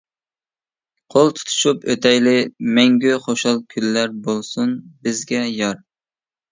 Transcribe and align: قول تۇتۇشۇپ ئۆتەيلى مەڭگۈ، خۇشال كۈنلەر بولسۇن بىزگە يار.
قول 1.15 1.29
تۇتۇشۇپ 1.39 1.85
ئۆتەيلى 1.93 2.35
مەڭگۈ، 2.79 3.15
خۇشال 3.29 3.63
كۈنلەر 3.75 4.19
بولسۇن 4.27 4.77
بىزگە 5.05 5.49
يار. 5.63 5.81